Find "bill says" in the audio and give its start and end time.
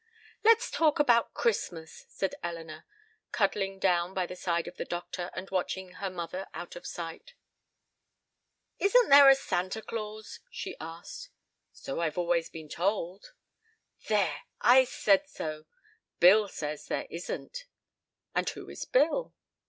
16.19-16.87